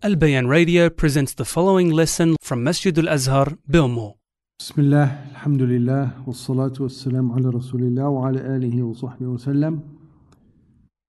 [0.00, 4.14] Al Bayan Radio presents the following lesson from Masjidul Azhar, Belmore.
[4.60, 9.82] Bismillah, alhamdulillah, wassalatu wassalamu ala rasulillah wa ala alihi wa sahbihi wasallam.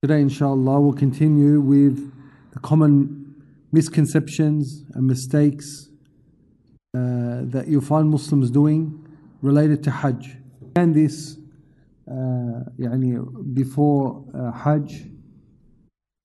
[0.02, 2.12] Today, inshallah, we'll continue with
[2.54, 3.36] the common
[3.72, 5.90] misconceptions and mistakes
[6.96, 9.08] uh, that you find Muslims doing
[9.44, 10.36] related to Hajj.
[10.76, 11.38] And this,
[12.10, 15.12] uh, يعني, before uh, Hajj,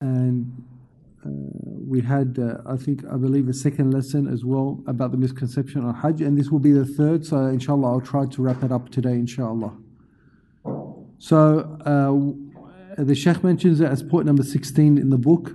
[0.00, 0.64] and
[1.24, 5.84] we had, uh, I think, I believe, a second lesson as well about the misconception
[5.84, 7.24] on Hajj, and this will be the third.
[7.24, 9.76] So, inshallah, I'll try to wrap it up today, inshallah.
[11.18, 15.52] So, uh, the Sheikh mentions it as point number 16 in the book.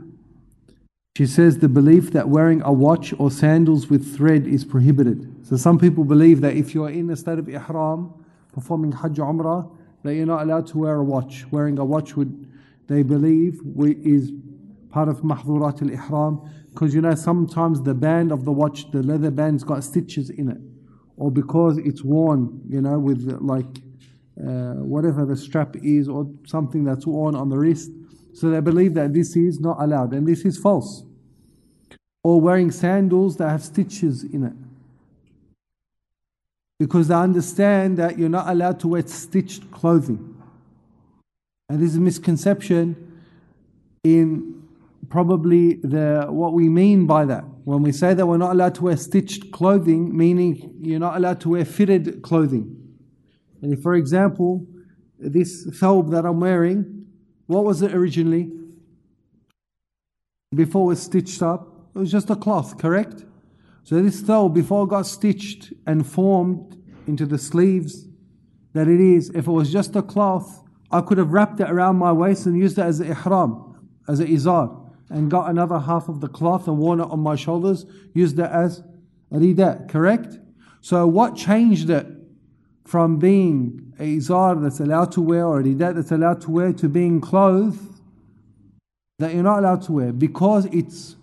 [1.18, 5.46] She says the belief that wearing a watch or sandals with thread is prohibited.
[5.46, 8.14] So, some people believe that if you're in a state of ihram,
[8.54, 9.70] performing Hajj Umrah,
[10.04, 11.46] that you're not allowed to wear a watch.
[11.52, 12.50] Wearing a watch would,
[12.88, 13.62] they believe,
[14.04, 14.32] is
[14.92, 19.32] part of mahdurat al-ihram because you know sometimes the band of the watch the leather
[19.32, 20.58] band's got stitches in it.
[21.18, 23.66] Or because it's worn you know with like
[24.40, 27.92] uh, whatever the strap is or something that's worn on the wrist.
[28.34, 31.04] So they believe that this is not allowed and this is false.
[32.24, 34.54] Or wearing sandals that have stitches in it.
[36.80, 40.36] Because they understand that you're not allowed to wear stitched clothing.
[41.68, 43.10] And this is a misconception
[44.04, 44.64] in
[45.10, 47.44] probably the what we mean by that.
[47.64, 51.42] When we say that we're not allowed to wear stitched clothing, meaning you're not allowed
[51.42, 52.76] to wear fitted clothing.
[53.62, 54.66] And if, for example,
[55.18, 57.06] this thawb that I'm wearing,
[57.48, 58.52] what was it originally?
[60.56, 63.26] Before it was stitched up, it was just a cloth, correct?
[63.84, 68.08] So this thawb, before it got stitched and formed into the sleeves
[68.74, 71.98] that it is, if it was just a cloth, I could have wrapped it around
[71.98, 73.76] my waist and used it as an ihram,
[74.08, 74.79] as an izar
[75.10, 78.50] and got another half of the cloth and worn it on my shoulders, used it
[78.52, 78.84] as
[79.32, 80.38] a rida, correct?
[80.82, 82.08] So what changed it
[82.86, 86.74] from being a izar that's allowed to wear or a rida that's allowed to wear
[86.74, 87.78] to being clothes
[89.18, 90.14] that you're not allowed to wear?
[90.14, 91.16] Because it's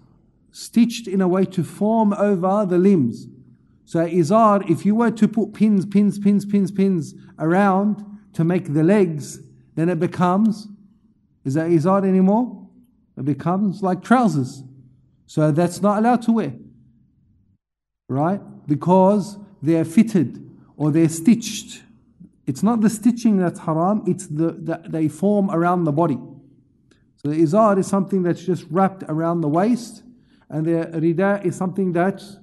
[0.52, 3.28] stitched in a way to form over the limbs.
[3.84, 8.74] So izar, if you were to put pins, pins, pins, pins, pins around to make
[8.74, 9.40] the legs,
[9.76, 10.68] then it becomes,
[11.44, 12.65] is that izar anymore?
[13.16, 14.62] It becomes like trousers.
[15.26, 16.54] So that's not allowed to wear.
[18.08, 18.40] Right?
[18.66, 21.82] Because they're fitted or they're stitched.
[22.46, 26.18] It's not the stitching that's haram, it's the that they form around the body.
[27.16, 30.04] So the izar is something that's just wrapped around the waist,
[30.48, 32.36] and the rida is something that's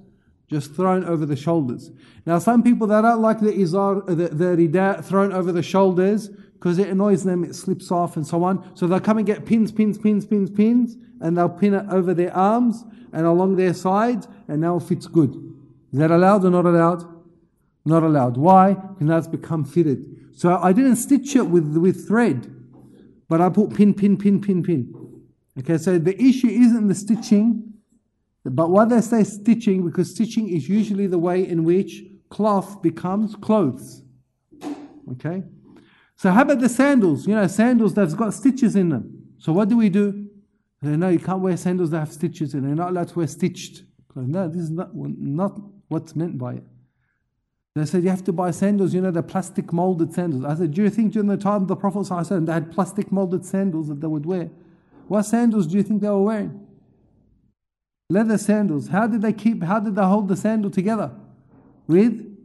[0.50, 1.90] just thrown over the shoulders.
[2.26, 6.28] Now, some people that don't like the izar, the, the rida thrown over the shoulders,
[6.64, 8.74] because it annoys them, it slips off and so on.
[8.74, 12.14] So they'll come and get pins, pins, pins, pins, pins, and they'll pin it over
[12.14, 15.34] their arms and along their sides, and now it fits good.
[15.92, 17.04] Is that allowed or not allowed?
[17.84, 18.38] Not allowed.
[18.38, 18.72] Why?
[18.72, 20.30] Because now it's become fitted.
[20.34, 22.50] So I didn't stitch it with, with thread,
[23.28, 25.22] but I put pin, pin, pin, pin, pin.
[25.58, 27.74] Okay, so the issue isn't the stitching,
[28.42, 33.36] but why they say stitching, because stitching is usually the way in which cloth becomes
[33.36, 34.00] clothes.
[35.12, 35.42] Okay?
[36.16, 37.26] So how about the sandals?
[37.26, 39.28] You know, sandals that's got stitches in them.
[39.38, 40.28] So what do we do?
[40.80, 42.68] They know you can't wear sandals that have stitches in them.
[42.70, 43.82] You're not allowed to wear stitched.
[44.14, 46.64] No, this is not, not what's meant by it.
[47.74, 50.44] They said you have to buy sandals, you know, the plastic molded sandals.
[50.44, 53.10] I said, do you think during the time of the Prophet ﷺ, they had plastic
[53.10, 54.50] molded sandals that they would wear?
[55.08, 56.64] What sandals do you think they were wearing?
[58.08, 58.88] Leather sandals.
[58.88, 61.10] How did they keep, how did they hold the sandal together?
[61.88, 62.38] With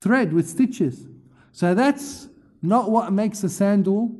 [0.00, 1.08] thread, with stitches.
[1.50, 2.28] So that's
[2.62, 4.16] not what makes a sandal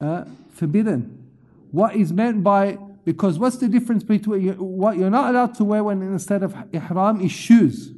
[0.00, 1.28] uh, forbidden.
[1.70, 5.84] What is meant by, because what's the difference between what you're not allowed to wear
[5.84, 7.92] when instead of ihram is shoes,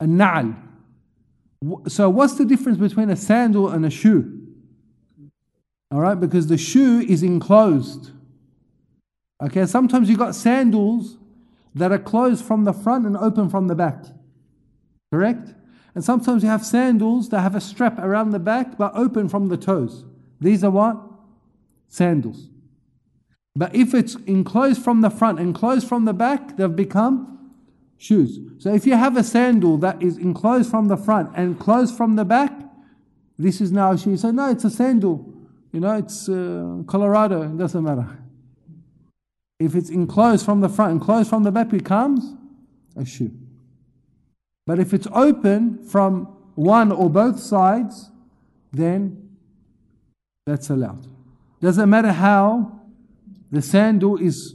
[0.00, 0.56] a na'al.
[1.86, 4.40] So what's the difference between a sandal and a shoe?
[5.92, 8.10] All right, because the shoe is enclosed.
[9.42, 11.18] Okay, sometimes you got sandals
[11.74, 14.04] that are closed from the front and open from the back.
[15.12, 15.54] Correct?
[15.94, 19.48] And sometimes you have sandals that have a strap around the back but open from
[19.48, 20.04] the toes.
[20.40, 20.98] These are what?
[21.88, 22.48] Sandals.
[23.54, 27.50] But if it's enclosed from the front and closed from the back, they've become
[27.98, 28.38] shoes.
[28.58, 32.16] So if you have a sandal that is enclosed from the front and closed from
[32.16, 32.52] the back,
[33.38, 34.16] this is now a shoe.
[34.16, 35.32] So no, it's a sandal.
[35.72, 37.42] You know, it's uh, Colorado.
[37.42, 38.08] It doesn't matter.
[39.58, 42.34] If it's enclosed from the front and closed from the back, it becomes
[42.96, 43.30] a shoe.
[44.66, 46.24] But if it's open from
[46.54, 48.10] one or both sides,
[48.72, 49.30] then
[50.46, 51.06] that's allowed.
[51.60, 52.80] Doesn't matter how
[53.50, 54.54] the sandal is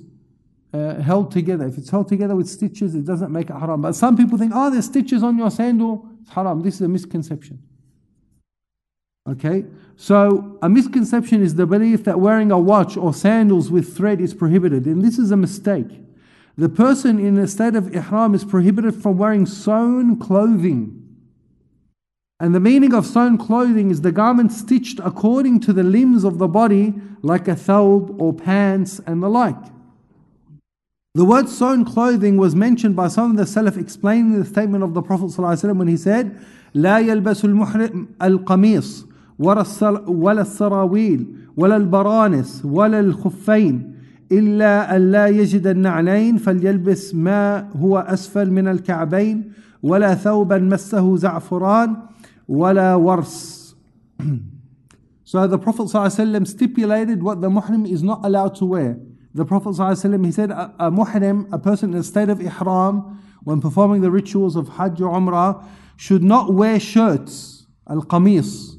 [0.74, 1.66] uh, held together.
[1.68, 3.82] If it's held together with stitches, it doesn't make it haram.
[3.82, 6.62] But some people think, oh, there's stitches on your sandal, it's haram.
[6.62, 7.62] This is a misconception.
[9.30, 9.66] Okay,
[9.98, 14.34] so a misconception is the belief that wearing a watch or sandals with thread is
[14.34, 16.00] prohibited, and this is a mistake.
[16.57, 20.99] The person in a state of ihram is prohibited from wearing sewn clothing.
[22.39, 26.39] And the meaning of sewn clothing is the garment stitched according to the limbs of
[26.39, 29.57] the body, like a thawb or pants and the like.
[31.15, 34.95] The word sewn clothing was mentioned by some of the Salaf explaining the statement of
[34.95, 36.39] the Prophet ﷺ when he said,
[36.75, 39.05] لا يلبس المحرم القميص
[39.39, 41.27] ولا السراويل
[41.57, 43.95] ولا البرانس ولا الخفين
[44.33, 49.53] إلا أن لا يجد النعلين فليلبس ما هو أسفل من الكعبين
[49.83, 51.97] ولا ثوبا مسه زعفران
[52.49, 53.63] ولا ورس
[55.25, 58.99] So the Prophet ﷺ stipulated what the muhrim is not allowed to wear.
[59.33, 63.19] The Prophet ﷺ, he said, a, a muhrim, a person in a state of ihram,
[63.43, 65.65] when performing the rituals of Hajj or Umrah,
[65.97, 68.77] should not wear shirts, al-qamis.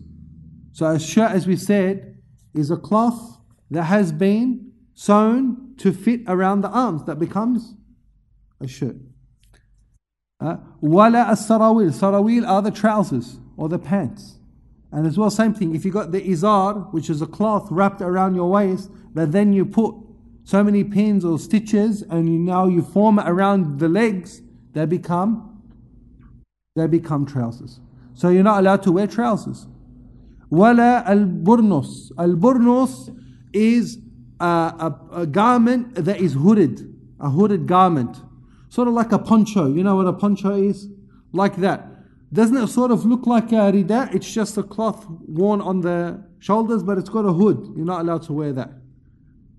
[0.73, 2.19] So a shirt, as we said,
[2.53, 3.39] is a cloth
[3.71, 4.66] that has been
[4.98, 7.04] sewn to fit around the arms.
[7.04, 7.74] That becomes
[8.60, 8.96] a shirt.
[10.40, 11.92] Uh, wala as sarawil.
[11.92, 14.40] Sarawil are the trousers or the pants.
[14.90, 15.76] And as well, same thing.
[15.76, 19.52] If you got the izar, which is a cloth wrapped around your waist, that then
[19.52, 19.94] you put
[20.42, 24.42] so many pins or stitches, and you now you form around the legs,
[24.72, 25.62] they become
[26.74, 27.78] they become trousers.
[28.14, 29.68] So you're not allowed to wear trousers.
[30.50, 32.10] Wala al burnus.
[32.18, 33.14] Al burnus
[33.52, 33.98] is
[34.39, 38.17] a, a, a garment that is hooded, a hooded garment,
[38.69, 39.67] sort of like a poncho.
[39.67, 40.87] You know what a poncho is?
[41.31, 41.89] Like that.
[42.31, 44.13] Doesn't it sort of look like a rida?
[44.13, 47.73] It's just a cloth worn on the shoulders, but it's got a hood.
[47.75, 48.71] You're not allowed to wear that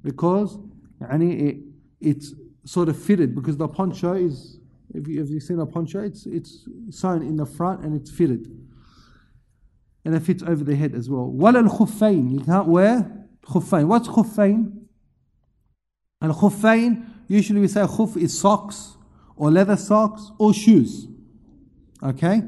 [0.04, 0.58] because
[1.00, 1.56] يعني it,
[2.00, 2.34] it's
[2.64, 4.58] sort of fitted because the poncho is
[4.92, 8.10] if you, if you've seen a poncho it's it's sewn in the front and it's
[8.10, 8.46] fitted
[10.04, 13.17] and it fits over the head as well ولا الخفين you can't wear
[13.48, 14.72] خفين what's خفين
[16.22, 18.96] الخفين usually we say khuf is socks
[19.36, 21.08] or leather socks or shoes
[22.02, 22.42] okay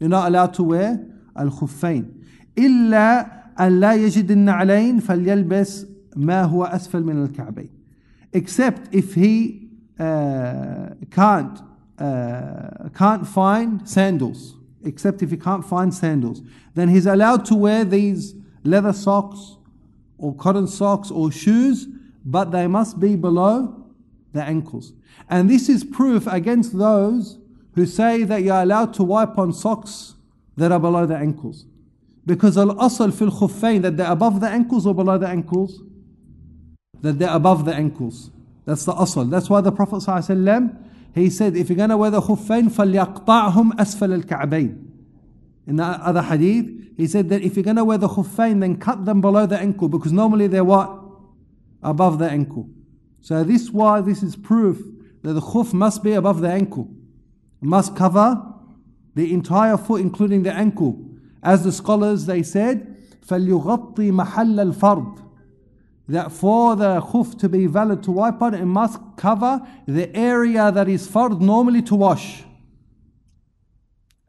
[0.00, 0.98] you're not allowed to wear
[1.38, 2.22] الخفين
[2.58, 5.86] إلا أن لا يجد النعلين فليلبس
[6.16, 7.68] ما هو أسفل من الكعبين
[8.32, 9.68] except if he
[9.98, 11.60] uh, can't
[11.98, 16.42] uh, can't find sandals except if he can't find sandals
[16.74, 18.34] then he's allowed to wear these
[18.64, 19.55] leather socks
[20.18, 21.86] or cotton socks or shoes
[22.24, 23.84] but they must be below
[24.32, 24.92] the ankles
[25.28, 27.38] and this is proof against those
[27.74, 30.14] who say that you're allowed to wipe on socks
[30.56, 31.66] that are below the ankles
[32.24, 35.80] because al-asl fil khuffain that they're above the ankles or below the ankles
[37.02, 38.30] that they're above the ankles.
[38.64, 39.28] That's the asl.
[39.28, 40.76] That's why the Prophet ﷺ,
[41.14, 44.85] he said, if you're going to wear the khuffain, فَلْيَقْطَعْهُمْ أَسْفَلَ الْكَعْبَيْنِ
[45.66, 48.76] In the other hadith, he said that if you're going to wear the khuffain, then
[48.76, 51.00] cut them below the ankle, because normally they're what?
[51.82, 52.68] Above the ankle.
[53.20, 54.82] So this why this is proof
[55.22, 56.88] that the khuf must be above the ankle.
[57.60, 58.42] It must cover
[59.14, 60.98] the entire foot, including the ankle.
[61.42, 62.96] As the scholars, they said,
[63.26, 65.22] فَلْيُغَطِّ مَحَلَّ الْفَرْضِ
[66.08, 70.70] that for the khuf to be valid to wipe on, it must cover the area
[70.72, 72.44] that is fard normally to wash.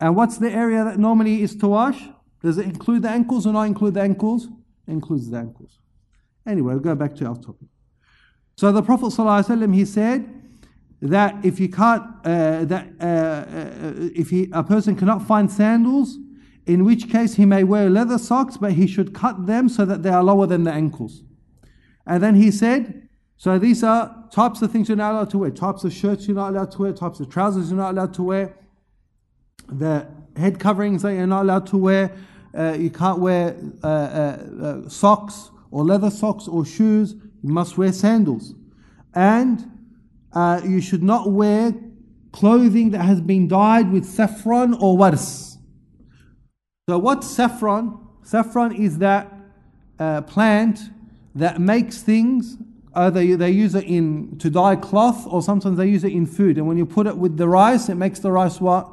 [0.01, 2.01] And what's the area that normally is to wash?
[2.43, 4.47] Does it include the ankles or not include the ankles?
[4.87, 5.79] It includes the ankles.
[6.47, 7.69] Anyway, we'll go back to our topic.
[8.57, 10.35] So the Prophet ﷺ, he said
[11.03, 16.17] that if you can't, uh, that uh, uh, if he, a person cannot find sandals,
[16.67, 20.03] in which case he may wear leather socks, but he should cut them so that
[20.03, 21.23] they are lower than the ankles.
[22.07, 25.51] And then he said, so these are types of things you're not allowed to wear.
[25.51, 26.93] Types of shirts you're not allowed to wear.
[26.93, 28.57] Types of trousers you're not allowed to wear.
[29.67, 32.13] The head coverings that you're not allowed to wear.
[32.57, 37.15] Uh, you can't wear uh, uh, uh socks or leather socks or shoes.
[37.43, 38.55] You must wear sandals.
[39.15, 39.71] And
[40.33, 41.75] uh, you should not wear
[42.33, 45.59] clothing that has been dyed with saffron or wars.
[46.89, 48.07] So what's saffron?
[48.23, 49.33] Saffron is that
[49.99, 50.81] uh, plant
[51.35, 52.57] that makes things
[52.95, 56.57] either they use it in to dye cloth or sometimes they use it in food
[56.57, 58.89] and when you put it with the rice it makes the rice what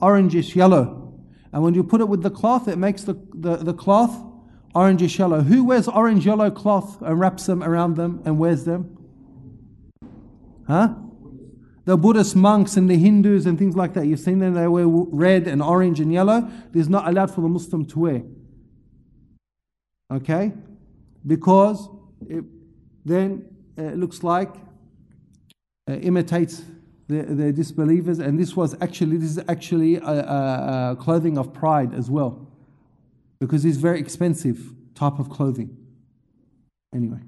[0.00, 1.12] orangish yellow
[1.52, 4.24] and when you put it with the cloth it makes the, the, the cloth
[4.74, 8.96] orangish yellow who wears orange yellow cloth and wraps them around them and wears them
[10.66, 10.94] huh
[11.84, 14.04] the Buddhist monks and the Hindus and things like that.
[14.04, 16.42] You've seen them, they wear red and orange and yellow.
[16.70, 18.22] This is not allowed for the Muslim to wear.
[20.12, 20.52] Okay?
[21.26, 21.88] because
[22.28, 22.44] it
[23.04, 23.44] then
[23.76, 24.50] it looks like
[25.88, 26.62] uh, imitates
[27.08, 31.52] the, the disbelievers, and this was actually this is actually a, a, a clothing of
[31.52, 32.46] pride as well,
[33.40, 35.76] because it's very expensive type of clothing.
[36.94, 37.20] Anyway,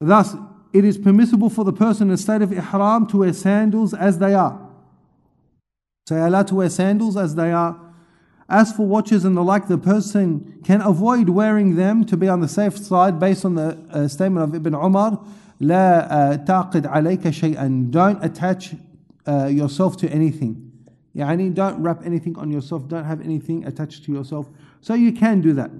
[0.00, 0.36] thus
[0.72, 4.18] it is permissible for the person in a state of ihram to wear sandals as
[4.18, 4.60] they are.
[6.06, 7.80] So allowed to wear sandals as they are.
[8.46, 12.40] As for watches and the like, the person can avoid wearing them to be on
[12.40, 15.24] the safe side based on the uh, statement of Ibn Umar
[15.59, 18.75] لا تعقد عليك شيئا don't attach
[19.27, 20.55] uh, yourself to anything
[21.15, 24.49] يعني don't wrap anything on yourself don't have anything attached to yourself
[24.81, 25.71] so you can do that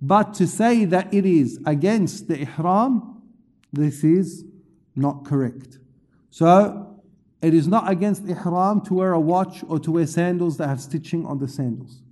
[0.00, 3.22] but to say that it is against the ihram
[3.72, 4.44] this is
[4.94, 5.78] not correct
[6.30, 6.92] so
[7.42, 10.80] it is not against ihram to wear a watch or to wear sandals that have
[10.80, 12.02] stitching on the sandals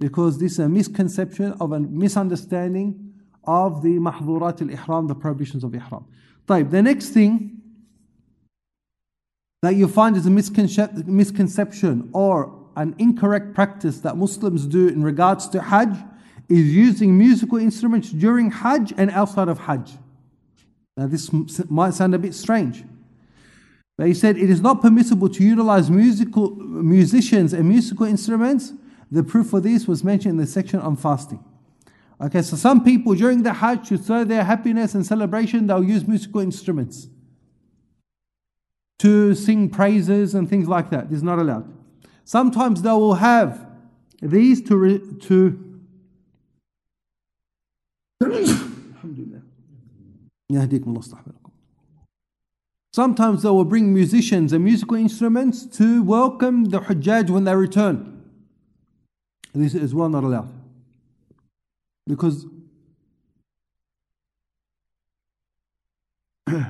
[0.00, 3.07] because this is a misconception of a misunderstanding
[3.49, 6.05] of the mahdurat al-ihram, the prohibitions of ihram.
[6.47, 6.69] Type.
[6.69, 7.61] The next thing
[9.63, 15.47] that you find is a misconception or an incorrect practice that Muslims do in regards
[15.49, 15.97] to Hajj
[16.47, 19.97] is using musical instruments during Hajj and outside of Hajj.
[20.95, 21.31] Now, this
[21.69, 22.83] might sound a bit strange.
[23.97, 28.73] But he said it is not permissible to utilize musical musicians and musical instruments.
[29.11, 31.43] The proof for this was mentioned in the section on fasting.
[32.21, 36.05] Okay, so some people during the Hajj to show their happiness and celebration, they'll use
[36.05, 37.07] musical instruments
[38.99, 41.09] to sing praises and things like that.
[41.09, 41.73] This is not allowed.
[42.25, 43.65] Sometimes they will have
[44.21, 45.65] these to re, to
[52.91, 58.23] Sometimes they will bring musicians and musical instruments to welcome the Hujjaj when they return.
[59.53, 60.58] This is well not allowed.
[62.09, 62.47] Because
[66.47, 66.69] the,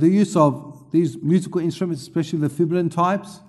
[0.00, 3.40] the use of these musical instruments, especially the fiblin types,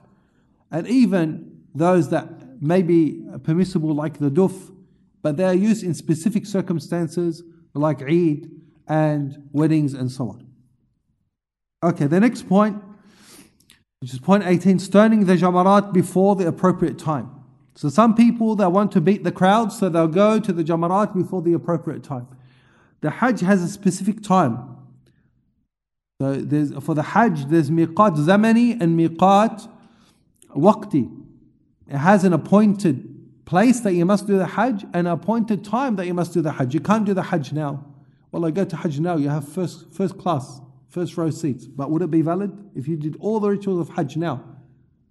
[0.70, 4.74] and even those that may be permissible, like the duf,
[5.22, 8.52] but they are used in specific circumstances, like Eid
[8.90, 10.48] and weddings and so on.
[11.82, 12.84] Okay, the next point,
[14.02, 17.37] which is point 18, stoning the jamarat before the appropriate time.
[17.78, 21.14] So some people that want to beat the crowd, so they'll go to the Jamarat
[21.14, 22.28] before the appropriate time.
[23.02, 24.78] The Hajj has a specific time.
[26.20, 29.70] So for the Hajj, there's miqat zamani and miqat
[30.56, 31.08] waqti.
[31.88, 35.98] It has an appointed place that you must do the Hajj and an appointed time
[35.98, 36.74] that you must do the Hajj.
[36.74, 37.86] You can't do the Hajj now.
[38.32, 41.68] Well, I go to Hajj now, you have first, first class, first row seats.
[41.68, 44.44] But would it be valid if you did all the rituals of Hajj now?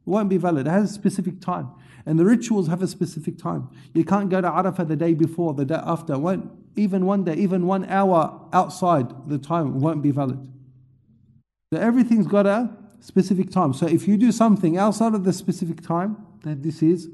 [0.04, 0.66] It won't be valid.
[0.66, 1.68] It has a specific time.
[2.06, 3.68] And the rituals have a specific time.
[3.92, 6.16] You can't go to Arafah the day before, the day after.
[6.16, 10.48] Won't, even one day, even one hour outside the time won't be valid.
[11.72, 12.70] So everything's got a
[13.00, 13.74] specific time.
[13.74, 17.08] So if you do something outside of the specific time, then this is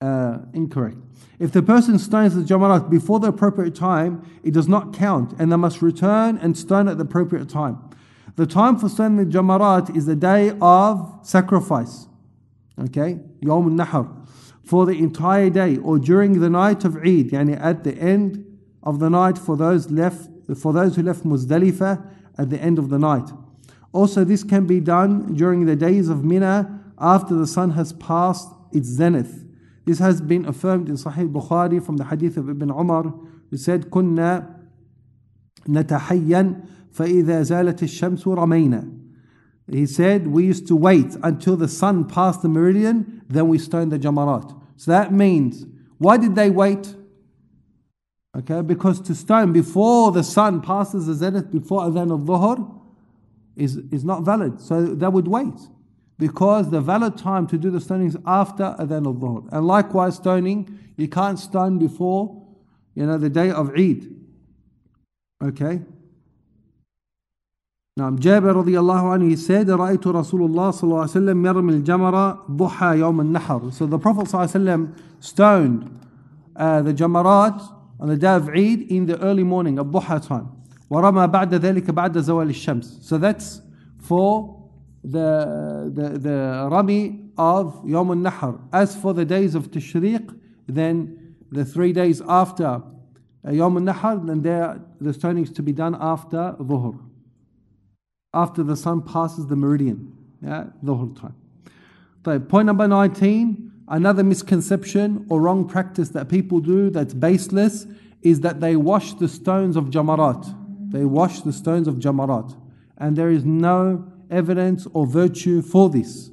[0.00, 0.98] uh, incorrect.
[1.38, 5.52] If the person stones the Jamarat before the appropriate time, it does not count, and
[5.52, 7.78] they must return and stone at the appropriate time.
[8.36, 12.06] The time for stoning the Jamarat is the day of sacrifice.
[12.79, 13.19] Okay?
[13.43, 14.25] Yawm al-Nahr.
[14.63, 18.45] For the entire day or during the night of Eid, yani at the end
[18.83, 22.05] of the night for those left for those who left Muzdalifah
[22.37, 23.29] at the end of the night.
[23.91, 28.49] Also, this can be done during the days of Mina after the sun has passed
[28.71, 29.45] its zenith.
[29.85, 33.03] This has been affirmed in Sahih Bukhari from the hadith of Ibn Umar,
[33.49, 34.47] who said, كنا
[35.67, 38.89] نتحين فإذا زالت الشمس رمينا.
[39.70, 43.92] He said, We used to wait until the sun passed the meridian, then we stoned
[43.92, 44.60] the Jamarat.
[44.76, 45.66] So that means,
[45.98, 46.94] why did they wait?
[48.36, 52.80] Okay, because to stone before the sun passes the zenith, before Adhan al Dhuhr,
[53.56, 54.60] is, is not valid.
[54.60, 55.54] So they would wait.
[56.18, 59.48] Because the valid time to do the stoning is after Adhan al Dhuhr.
[59.52, 62.44] And likewise, stoning, you can't stone before
[62.94, 64.14] you know, the day of Eid.
[65.42, 65.80] Okay?
[67.99, 71.73] نعم جابر رضي الله عنه he said رأيت رسول الله صلى الله عليه وسلم يرمي
[71.73, 74.89] الجمرة ضحى يوم النحر so the Prophet صلى الله عليه وسلم
[75.19, 75.83] stoned
[76.55, 77.61] uh, the jamarat
[77.99, 80.47] on the day of Eid in the early morning of Duha time
[80.89, 83.61] ورمى بعد ذلك بعد زوال الشمس so that's
[83.97, 84.55] for
[85.03, 91.65] the, the, the rami of يوم النحر as for the days of Tashriq then the
[91.65, 92.81] three days after
[93.45, 97.02] يوم النحر then there, the stoning is to be done after Dhuhr
[98.34, 100.12] after the sun passes the meridian,
[100.42, 101.34] yeah, the whole time.
[102.22, 107.86] But point number 19, another misconception or wrong practice that people do that's baseless
[108.22, 110.90] is that they wash the stones of Jamarat.
[110.90, 112.56] They wash the stones of Jamarat.
[112.98, 116.30] And there is no evidence or virtue for this.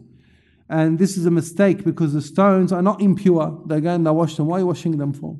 [0.70, 3.62] And this is a mistake because the stones are not impure.
[3.66, 4.48] They go and they wash them.
[4.48, 5.36] Why are you washing them for?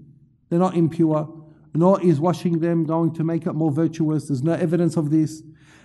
[0.50, 1.34] They're not impure.
[1.74, 4.28] Nor is washing them going to make it more virtuous.
[4.28, 5.42] There's no evidence of this.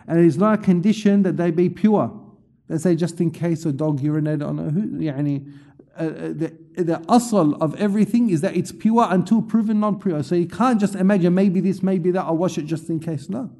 [0.07, 2.11] And it is not a condition that they be pure.
[2.67, 5.51] They say just in case a dog urinated on a yani,
[5.97, 10.23] uh, uh, the, the asal of everything is that it's pure until proven non pure.
[10.23, 13.29] So you can't just imagine maybe this, maybe that, I'll wash it just in case.
[13.29, 13.51] No.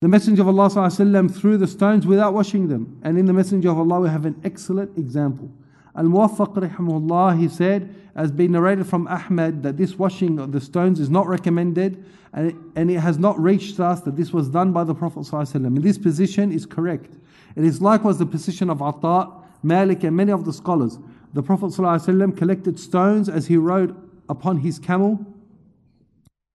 [0.00, 3.00] The Messenger of Allah وسلم, threw the stones without washing them.
[3.02, 5.50] And in the Messenger of Allah, we have an excellent example.
[5.95, 10.61] Al Muwaffaq rahimahullah, he said, as being narrated from Ahmad, that this washing of the
[10.61, 12.03] stones is not recommended
[12.33, 15.21] and it, and it has not reached us that this was done by the Prophet.
[15.21, 15.55] ﷺ.
[15.55, 17.15] And this position is correct.
[17.55, 19.31] It is likewise the position of Ata,
[19.63, 20.99] Malik, and many of the scholars.
[21.33, 23.95] The Prophet ﷺ collected stones as he rode
[24.29, 25.25] upon his camel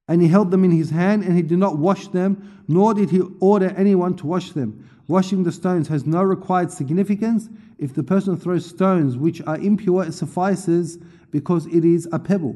[0.06, 3.10] and he held them in his hand and he did not wash them, nor did
[3.10, 4.88] he order anyone to wash them.
[5.08, 7.48] Washing the stones has no required significance.
[7.77, 10.97] If the person throws stones which are impure, it suffices
[11.31, 12.55] because it is a pebble.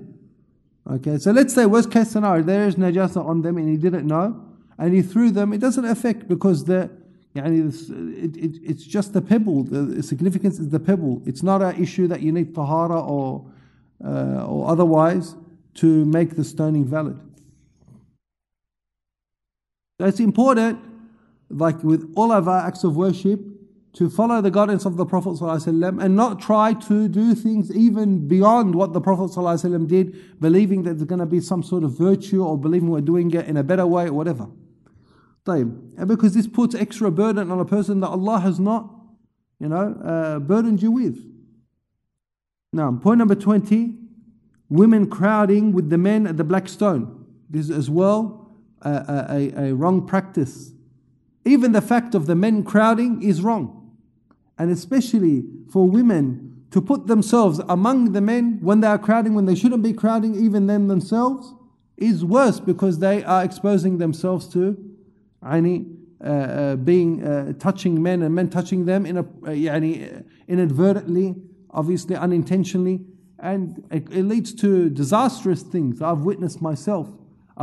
[0.89, 4.05] Okay, so let's say worst case scenario, there is najasa on them and he didn't
[4.05, 4.43] know,
[4.77, 5.53] and he threw them.
[5.53, 6.89] It doesn't affect because the
[7.35, 9.63] يعني it, it, it's just the pebble.
[9.63, 11.21] The significance is the pebble.
[11.25, 13.45] It's not an issue that you need tahara or
[14.03, 15.35] uh, or otherwise
[15.75, 17.19] to make the stoning valid.
[19.99, 20.79] So it's important,
[21.49, 23.39] like with all of our acts of worship,
[23.98, 28.28] to follow the guidance of the Prophet ﷺ and not try to do things even
[28.28, 31.98] beyond what the Prophet ﷺ did, believing that there's going to be some sort of
[31.98, 34.46] virtue or believing we're doing it in a better way or whatever.
[35.48, 38.88] And because this puts extra burden on a person that Allah has not,
[39.58, 41.18] you know, uh, burdened you with.
[42.72, 43.94] Now, point number 20
[44.68, 47.26] women crowding with the men at the black stone.
[47.50, 48.52] This is as well
[48.82, 50.70] a, a, a wrong practice.
[51.44, 53.77] Even the fact of the men crowding is wrong.
[54.58, 59.46] And especially for women to put themselves among the men when they are crowding, when
[59.46, 61.54] they shouldn't be crowding, even them themselves,
[61.96, 64.76] is worse because they are exposing themselves to
[65.42, 71.34] uh, uh, being uh, touching men and men touching them in a, uh, yani, inadvertently,
[71.70, 73.00] obviously unintentionally,
[73.38, 76.02] and it, it leads to disastrous things.
[76.02, 77.08] I've witnessed myself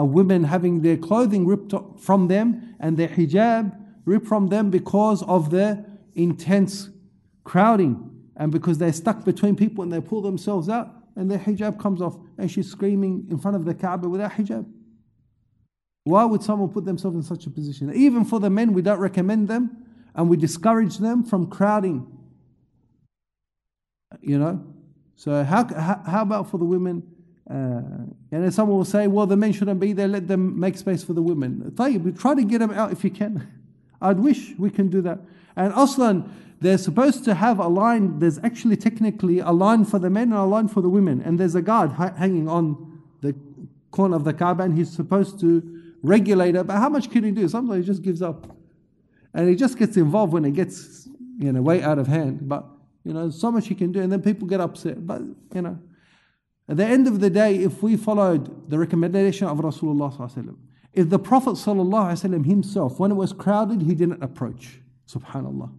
[0.04, 5.52] women having their clothing ripped from them and their hijab ripped from them because of
[5.52, 6.90] the intense
[7.44, 11.80] crowding and because they're stuck between people and they pull themselves out and their hijab
[11.80, 14.66] comes off and she's screaming in front of the Kaaba without hijab.
[16.04, 17.94] Why would someone put themselves in such a position?
[17.94, 22.06] Even for the men, we don't recommend them and we discourage them from crowding.
[24.22, 24.66] You know?
[25.16, 25.66] So, how,
[26.06, 27.04] how about for the women?
[27.50, 27.54] Uh,
[28.32, 31.04] and then someone will say, well, the men shouldn't be there, let them make space
[31.04, 31.74] for the women.
[31.76, 33.48] Try to get them out if you can.
[34.02, 35.20] I'd wish we can do that.
[35.56, 40.10] And Aslan, they're supposed to have a line, there's actually technically a line for the
[40.10, 41.22] men and a line for the women.
[41.22, 43.36] And there's a guard hanging on the
[43.92, 46.68] corner of the Kaaba and he's supposed to regulate it.
[46.68, 47.48] But how much can he do?
[47.48, 48.56] Sometimes he just gives up.
[49.34, 52.48] And he just gets involved when it gets, you know, way out of hand.
[52.48, 52.66] But,
[53.04, 54.02] you know, so much he can do.
[54.02, 55.06] And then people get upset.
[55.06, 55.22] But,
[55.54, 55.78] you know,
[56.70, 60.12] at the end of the day, if we followed the recommendation of Rasulullah
[60.96, 61.58] if the Prophet
[62.46, 64.80] himself, when it was crowded, he didn't approach.
[65.08, 65.70] Subhanallah.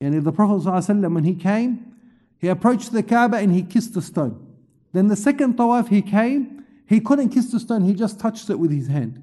[0.00, 0.64] And if the Prophet
[1.10, 1.96] when he came,
[2.38, 4.46] he approached the Kaaba and he kissed the stone.
[4.92, 8.58] Then the second tawaf he came, he couldn't kiss the stone, he just touched it
[8.58, 9.20] with his hand.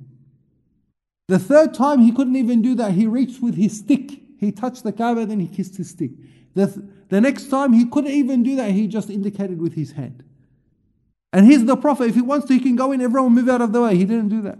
[1.29, 4.11] The third time he couldn't even do that, he reached with his stick.
[4.37, 6.11] He touched the Kaaba, then he kissed his stick.
[6.53, 9.93] The, th- the next time he couldn't even do that, he just indicated with his
[9.93, 10.23] hand.
[11.35, 12.07] And he's the Prophet.
[12.07, 13.97] If he wants to, he can go in, everyone move out of the way.
[13.97, 14.57] He didn't do that.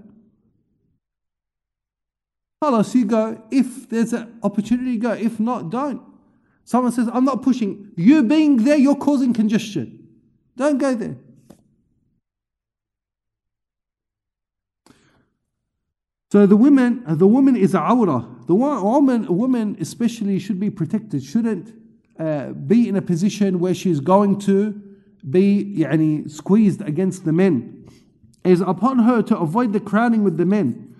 [2.61, 3.41] Allah, you go.
[3.49, 5.13] If there's an opportunity, go.
[5.13, 6.01] If not, don't.
[6.65, 7.93] Someone says, I'm not pushing.
[7.95, 10.05] You being there, you're causing congestion.
[10.57, 11.15] Don't go there.
[16.29, 18.45] So the woman, the woman is a awrah.
[18.47, 21.23] The woman, a woman especially should be protected.
[21.23, 21.73] Shouldn't
[22.19, 24.81] uh, be in a position where she's going to
[25.28, 27.86] be يعني, squeezed against the men.
[28.44, 30.94] It is upon her to avoid the crowding with the men.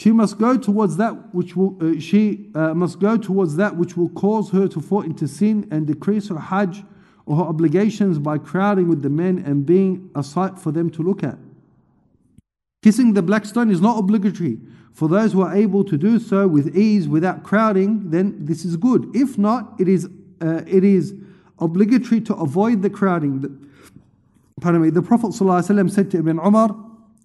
[0.00, 3.96] She must go towards that which will uh, she uh, must go towards that which
[3.96, 6.82] will cause her to fall into sin and decrease her hajj
[7.24, 11.02] or her obligations by crowding with the men and being a sight for them to
[11.02, 11.38] look at.
[12.82, 14.58] Kissing the black stone is not obligatory.
[14.92, 18.76] For those who are able to do so with ease without crowding, then this is
[18.76, 19.08] good.
[19.14, 20.08] If not, it is
[20.40, 21.14] uh, it is
[21.59, 23.69] obligatory to avoid the crowding.
[24.61, 26.75] pardon me, the Prophet ﷺ said to Ibn Umar,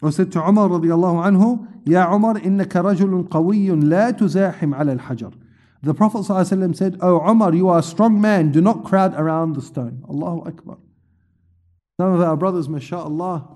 [0.01, 5.33] or said to Umar radiallahu anhu, Ya Umar, innaka rajulun qawiyyun la tuzahim ala al-hajar.
[5.83, 9.55] The Prophet ﷺ said, Oh Umar, you are a strong man, do not crowd around
[9.55, 10.05] the stone.
[10.09, 10.79] Allahu Akbar.
[12.01, 13.49] Some of our brothers, mashallah,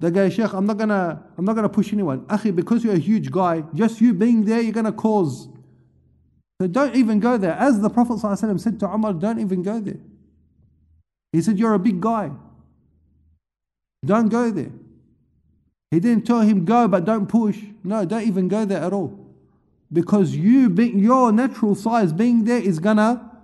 [0.00, 2.22] they go, Sheikh, I'm not gonna, I'm not gonna push anyone.
[2.26, 5.48] Akhi, because you're a huge guy, just you being there, you're gonna cause.
[6.60, 7.54] So don't even go there.
[7.54, 9.96] As the Prophet ﷺ said to Umar, don't even go there.
[11.32, 12.32] He said, You're a big guy.
[14.04, 14.70] Don't go there.
[15.90, 17.58] He didn't tell him go, but don't push.
[17.82, 19.18] No, don't even go there at all.
[19.90, 23.40] Because you being your natural size being there is gonna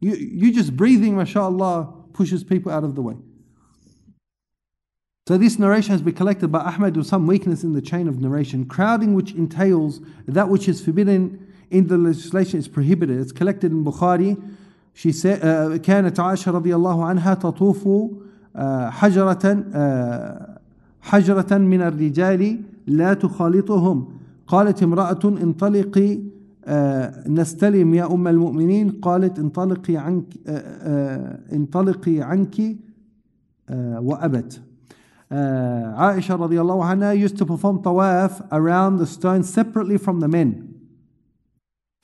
[0.00, 3.16] you you just breathing, mashallah, pushes people out of the way.
[5.26, 8.20] So this narration has been collected by Ahmad with some weakness in the chain of
[8.20, 8.66] narration.
[8.66, 13.19] Crowding which entails that which is forbidden in the legislation is prohibited.
[13.19, 14.37] It's collected in Bukhari.
[14.93, 15.41] She said,
[15.81, 17.87] كانت عائشة رضي الله عنها تطوف
[18.89, 19.63] حجرة
[21.01, 24.07] حجرة من الرجال لا تخالطهم
[24.47, 26.19] قالت امرأة انطلقي
[27.27, 30.25] نستلم يا أم المؤمنين قالت انطلقي عنك
[31.53, 32.75] انطلقي عنك
[33.99, 34.61] وأبت
[35.29, 40.70] Aisha radiallahu anha used to perform tawaf around the stone separately from the men.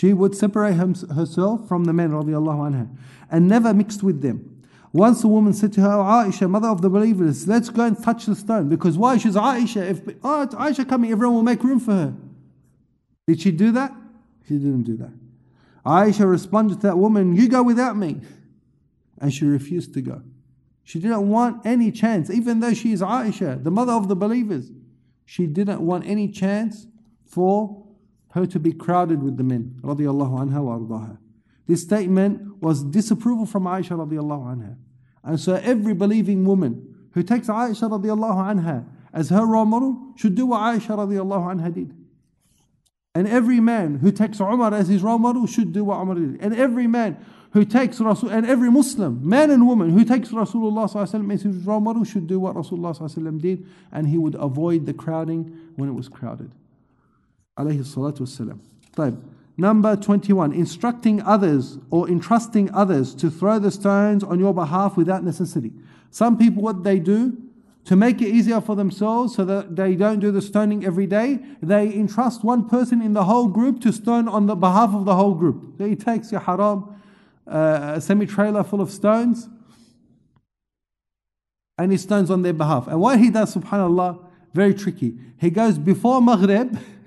[0.00, 2.88] She would separate herself from the men anha
[3.30, 4.62] and never mixed with them.
[4.92, 8.02] Once a woman said to her, oh, Aisha, mother of the believers, let's go and
[8.02, 8.68] touch the stone.
[8.68, 9.18] Because why?
[9.18, 9.90] She's Aisha.
[9.90, 12.14] If oh, Aisha coming, everyone will make room for her.
[13.26, 13.92] Did she do that?
[14.46, 15.12] She didn't do that.
[15.84, 18.20] Aisha responded to that woman, You go without me.
[19.20, 20.22] And she refused to go.
[20.84, 24.70] She didn't want any chance, even though she is Aisha, the mother of the believers.
[25.26, 26.86] She didn't want any chance
[27.26, 27.87] for
[28.30, 29.80] her to be crowded with the men.
[31.66, 34.76] This statement was disapproval from Aisha.
[35.24, 40.34] And so every believing woman who takes Aisha radiallahu anha as her role model should
[40.34, 41.94] do what Aisha anha did.
[43.14, 46.40] And every man who takes Umar as his role model should do what Umar did.
[46.40, 47.16] And every man
[47.52, 51.80] who takes Rasul, and every Muslim, man and woman, who takes Rasulullah as his role
[51.80, 56.08] model should do what Rasulullah did, and he would avoid the crowding when it was
[56.08, 56.52] crowded.
[57.58, 59.20] Alayhi salatu wasalam.
[59.56, 65.24] Number 21, instructing others or entrusting others to throw the stones on your behalf without
[65.24, 65.72] necessity.
[66.12, 67.36] Some people, what they do,
[67.84, 71.40] to make it easier for themselves so that they don't do the stoning every day,
[71.60, 75.16] they entrust one person in the whole group to stone on the behalf of the
[75.16, 75.76] whole group.
[75.78, 76.94] So he takes your haram,
[77.46, 79.48] uh, a semi trailer full of stones,
[81.78, 82.86] and he stones on their behalf.
[82.86, 85.16] And what he does, subhanAllah, very tricky.
[85.40, 86.78] He goes before Maghrib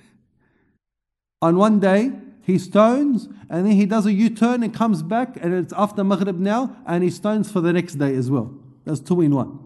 [1.41, 2.11] on one day,
[2.43, 6.03] he stones, and then he does a U turn and comes back, and it's after
[6.03, 8.53] Maghrib now, and he stones for the next day as well.
[8.85, 9.59] That's two in one.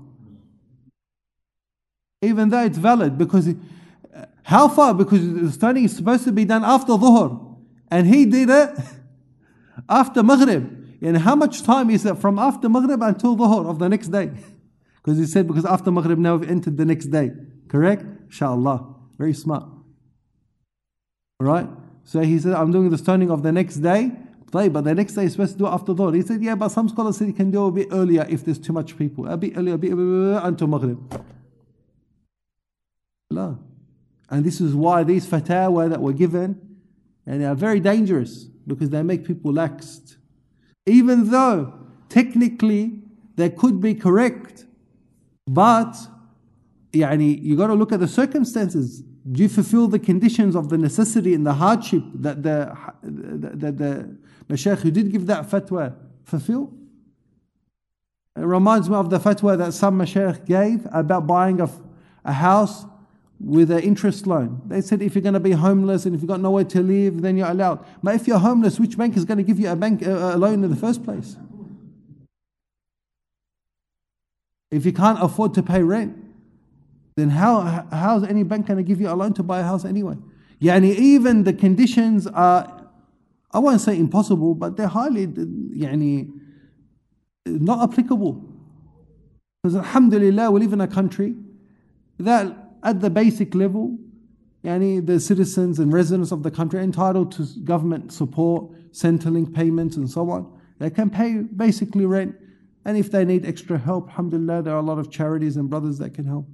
[2.21, 4.93] Even though it's valid, because uh, how far?
[4.93, 7.57] Because the stoning is supposed to be done after Dhuhr,
[7.89, 8.69] and he did it
[9.89, 10.83] after Maghrib.
[11.01, 14.31] And how much time is it from after Maghrib until Dhuhr of the next day?
[14.95, 17.29] Because he said, because after Maghrib now we've entered the next day.
[17.67, 18.03] Correct?
[18.25, 18.95] Inshallah.
[19.19, 19.74] Very smart.
[21.39, 21.67] Right,
[22.05, 24.11] So he said, I'm doing the stoning of the next day.
[24.51, 26.15] But the next day is supposed to do it after Dhuhr.
[26.15, 28.45] He said, Yeah, but some scholars said you can do it a bit earlier if
[28.45, 29.27] there's too much people.
[29.27, 31.23] A bit earlier, a bit until Maghrib.
[33.29, 33.59] No.
[34.29, 36.77] And this is why these fatwa that were given
[37.25, 40.15] and they are very dangerous because they make people laxed.
[40.85, 41.73] Even though
[42.07, 43.01] technically
[43.35, 44.65] they could be correct,
[45.47, 45.95] but
[46.93, 49.03] yani, you got to look at the circumstances.
[49.29, 54.15] Do you fulfill the conditions of the necessity and the hardship that the, that the,
[54.47, 56.71] the Shaykh who did give that fatwa fulfill?
[58.35, 61.69] It reminds me of the fatwa that some Mashaykh gave about buying a,
[62.23, 62.85] a house
[63.39, 64.61] with an interest loan.
[64.65, 67.21] They said if you're going to be homeless and if you've got nowhere to live,
[67.21, 67.85] then you're allowed.
[68.03, 70.63] But if you're homeless, which bank is going to give you a bank a loan
[70.63, 71.35] in the first place?
[74.69, 76.24] If you can't afford to pay rent,
[77.17, 79.85] then how how's any bank going to give you a loan to buy a house
[79.85, 80.15] anyway?
[80.61, 82.89] Yani even the conditions are,
[83.51, 86.31] I won't say impossible, but they're highly yani,
[87.45, 88.43] not applicable.
[89.63, 91.35] Because Alhamdulillah, we live in a country
[92.19, 93.97] that at the basic level,
[94.63, 99.97] yani the citizens and residents of the country are entitled to government support, Centrelink payments,
[99.97, 100.51] and so on.
[100.79, 102.35] They can pay basically rent,
[102.83, 105.97] and if they need extra help, alhamdulillah, there are a lot of charities and brothers
[105.99, 106.47] that can help.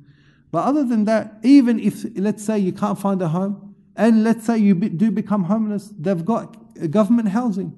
[0.50, 4.46] But other than that, even if, let's say, you can't find a home, and let's
[4.46, 6.56] say you be, do become homeless, they've got
[6.90, 7.74] government housing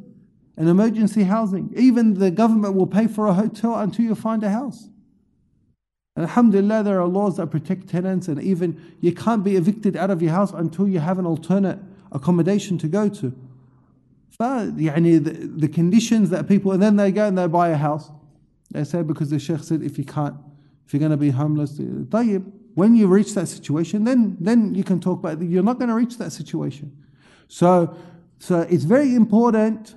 [0.57, 1.73] and emergency housing.
[1.77, 4.89] Even the government will pay for a hotel until you find a house.
[6.17, 10.21] Alhamdulillah, there are laws that protect tenants, and even you can't be evicted out of
[10.21, 11.79] your house until you have an alternate
[12.11, 13.33] accommodation to go to.
[14.41, 18.11] يعني the, the conditions that people, and then they go and they buy a house.
[18.73, 20.35] They say because the Sheikh said if you can't,
[20.87, 22.45] if you're going to be homeless, طيب,
[22.76, 25.46] when you reach that situation, then, then you can talk about it.
[25.46, 26.92] You're not going to reach that situation.
[27.48, 27.96] So,
[28.40, 29.96] so it's very important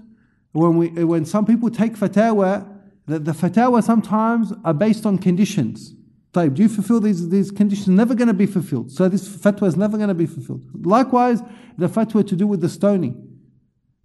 [0.52, 2.72] when, we, when some people take fatawa
[3.06, 5.94] that the fatawa sometimes are based on conditions.
[6.32, 7.88] Type, do you fulfill these, these conditions?
[7.88, 8.90] Never going to be fulfilled.
[8.90, 10.66] So this fatwa is never going to be fulfilled.
[10.84, 11.40] Likewise,
[11.78, 13.25] the fatwa to do with the stoning.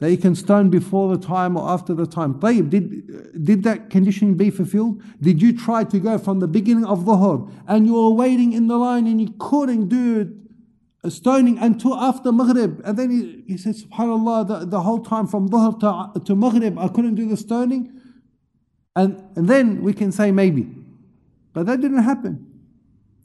[0.02, 2.40] They can stone before the time or after the time.
[2.40, 5.00] Did, did that condition be fulfilled?
[5.22, 8.52] Did you try to go from the beginning of the Dhuhr and you were waiting
[8.52, 10.36] in the line and you couldn't do
[11.04, 12.82] uh, stoning until after Maghrib?
[12.84, 16.80] And then he, he said, SubhanAllah, the, the whole time from Dhuhr to, to Maghrib,
[16.80, 17.94] I couldn't do the stoning.
[18.96, 20.68] And, and then we can say maybe.
[21.54, 22.48] But that didn't happen.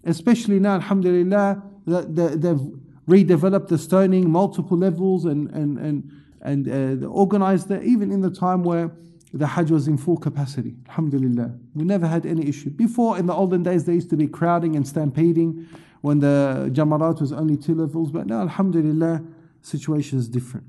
[0.04, 2.60] Especially now, alhamdulillah, they've
[3.08, 6.12] redeveloped the stoning, multiple levels, and, and, and
[6.42, 8.90] and uh, organized that even in the time where
[9.32, 10.76] the Hajj was in full capacity.
[10.88, 11.52] Alhamdulillah.
[11.74, 12.70] We never had any issue.
[12.70, 15.68] Before, in the olden days, there used to be crowding and stampeding
[16.00, 18.10] when the Jamarat was only two levels.
[18.10, 19.22] But now, Alhamdulillah,
[19.62, 20.66] situation is different.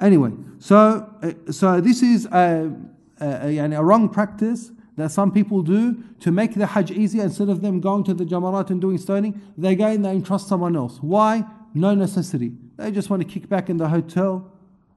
[0.00, 2.70] Anyway, so, uh, so this is a,
[3.20, 7.48] a, a, a wrong practice that some people do to make the Hajj easier instead
[7.48, 10.76] of them going to the Jamarat and doing stoning, they go and they entrust someone
[10.76, 10.98] else.
[11.00, 11.44] Why?
[11.72, 12.52] No necessity.
[12.76, 14.52] They just want to kick back in the hotel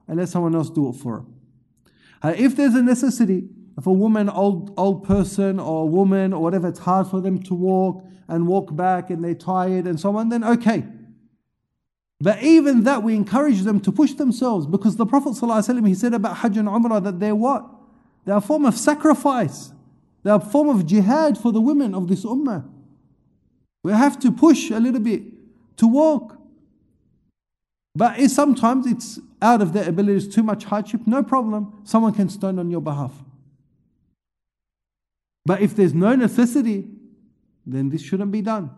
[0.06, 1.34] and let someone else do it for them.
[2.22, 6.42] Uh, if there's a necessity, if a woman, old old person or a woman or
[6.42, 10.16] whatever, it's hard for them to walk and walk back and they're tired and so
[10.16, 10.84] on, then okay.
[12.20, 16.12] But even that, we encourage them to push themselves because the Prophet ﷺ, he said
[16.12, 17.66] about Hajj and Umrah that they're what?
[18.26, 19.72] They're a form of sacrifice.
[20.22, 22.68] They're a form of jihad for the women of this ummah.
[23.82, 25.22] We have to push a little bit
[25.78, 26.36] to walk.
[28.00, 31.82] But if sometimes it's out of their abilities, too much hardship, no problem.
[31.84, 33.12] Someone can stand on your behalf.
[35.44, 36.88] But if there's no necessity,
[37.66, 38.70] then this shouldn't be done.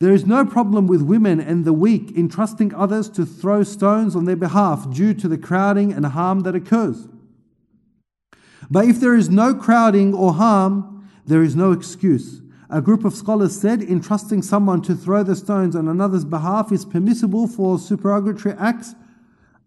[0.00, 4.24] There is no problem with women and the weak entrusting others to throw stones on
[4.24, 7.06] their behalf due to the crowding and harm that occurs.
[8.68, 12.40] But if there is no crowding or harm, there is no excuse.
[12.68, 16.84] A group of scholars said entrusting someone to throw the stones on another's behalf is
[16.84, 18.94] permissible for supererogatory acts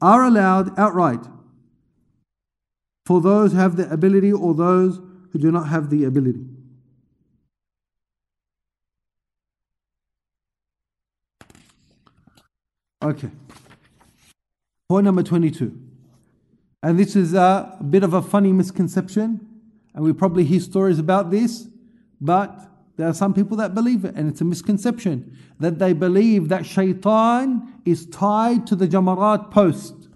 [0.02, 1.26] are allowed outright
[3.06, 5.00] for those who have the ability or those
[5.32, 6.46] who do not have the ability.
[13.02, 13.30] Okay.
[14.90, 15.78] Point number 22.
[16.84, 19.48] And this is a bit of a funny misconception,
[19.94, 21.68] and we probably hear stories about this,
[22.22, 22.69] but
[23.00, 26.66] there are some people that believe it, and it's a misconception that they believe that
[26.66, 30.10] shaitan is tied to the jamarat post.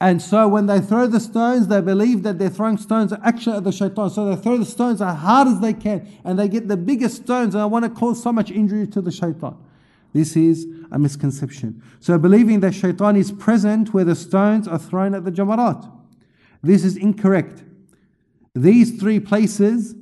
[0.00, 3.62] And so when they throw the stones, they believe that they're throwing stones actually at
[3.62, 4.10] the shaitan.
[4.10, 7.22] So they throw the stones as hard as they can, and they get the biggest
[7.22, 9.56] stones, and I want to cause so much injury to the shaitan.
[10.12, 11.80] This is a misconception.
[12.00, 15.88] So believing that shaitan is present where the stones are thrown at the jamarat.
[16.60, 17.62] This is incorrect.
[18.52, 19.94] These three places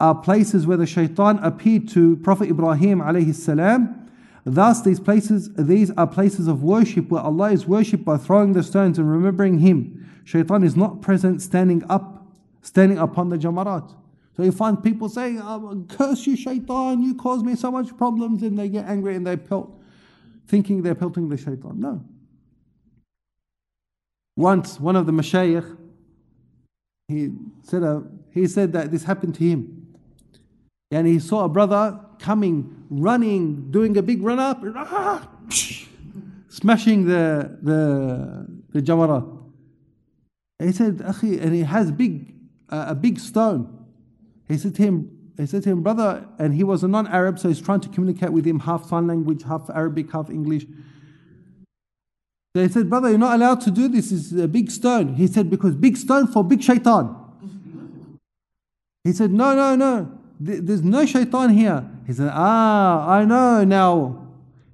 [0.00, 4.08] are places where the shaitan appeared to Prophet Ibrahim alayhi salam.
[4.44, 8.62] Thus, these places, these are places of worship where Allah is worshipped by throwing the
[8.62, 10.08] stones and remembering Him.
[10.24, 12.26] Shaitan is not present standing up,
[12.62, 13.94] standing upon the jamarat.
[14.36, 18.42] So you find people saying, oh, curse you shaitan, you cause me so much problems,
[18.42, 19.76] and they get angry and they pelt,
[20.46, 21.80] thinking they're pelting the shaitan.
[21.80, 22.04] No.
[24.36, 25.76] Once, one of the mashayikh,
[27.08, 27.32] he
[27.64, 29.77] said, uh, he said that this happened to him.
[30.90, 35.28] And he saw a brother coming, running, doing a big run up, ah,
[36.48, 39.38] smashing the, the, the jamarat.
[40.58, 42.34] He said, and he has big,
[42.70, 43.86] uh, a big stone.
[44.48, 47.48] He said to him, he said to him, brother, and he was a non-Arab, so
[47.48, 50.66] he's trying to communicate with him half sign language, half Arabic, half English.
[52.56, 54.10] So he said, brother, you're not allowed to do this.
[54.10, 55.14] It's a big stone.
[55.14, 57.14] He said, because big stone for big shaitan.
[59.04, 60.17] He said, no, no, no.
[60.40, 61.88] There's no shaitan here.
[62.06, 64.26] He said, ah, I know now.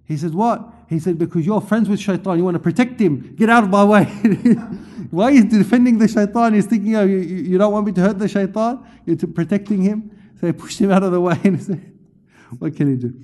[0.05, 0.63] He said, what?
[0.89, 2.37] He said, because you're friends with shaitan.
[2.37, 3.35] You want to protect him.
[3.37, 4.05] Get out of my way.
[5.11, 6.55] Why is defending the shaitan?
[6.55, 8.85] He's thinking, oh, you, you don't want me to hurt the shaitan?
[9.07, 10.11] You're protecting him?
[10.41, 11.93] So he pushed him out of the way and he said,
[12.59, 13.15] what can he do?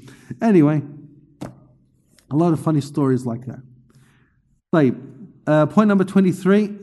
[0.40, 0.82] Anyway,
[2.30, 3.60] a lot of funny stories like that.
[4.72, 4.94] So,
[5.46, 6.76] uh, point number 23.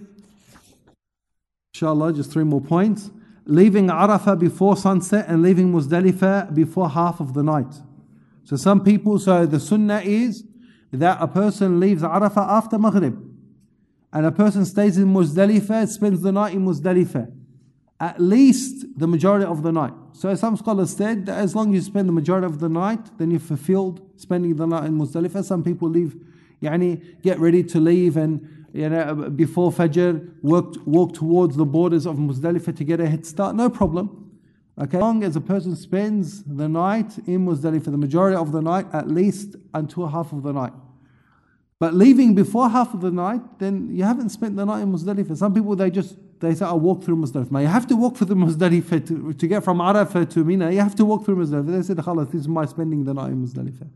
[1.74, 3.10] Inshallah, just three more points.
[3.48, 7.74] Leaving Arafah before sunset and leaving Muzdalifah before half of the night.
[8.44, 10.44] So some people, so the sunnah is
[10.92, 13.18] that a person leaves Arafah after Maghrib
[14.12, 17.32] and a person stays in Muzdalifah, spends the night in Muzdalifah.
[18.00, 19.94] At least the majority of the night.
[20.12, 23.18] So some scholars said that as long as you spend the majority of the night,
[23.18, 25.44] then you've fulfilled spending the night in Muzdalifah.
[25.44, 26.16] Some people leave,
[26.62, 31.65] yani, get ready to leave and you know, uh, before Fajr, walk, walk towards the
[31.65, 34.27] borders of Muzdalifah to get a head start, no problem.
[34.80, 38.62] Okay, as long as a person spends the night in Muzdalifah, the majority of the
[38.62, 40.73] night, at least until half of the night.
[41.80, 45.38] But leaving before half of the night, then you haven't spent the night in Muzdalifah.
[45.38, 48.27] Some people they just they say, "I'll walk through Muzdalifah." You have to walk through
[48.27, 50.71] the Muzdalifah to, to get from Arafah to Mina.
[50.71, 51.71] You have to walk through Muzdalifah.
[51.71, 53.88] They said, "Khalas, this is my spending the night in Muzdalifah."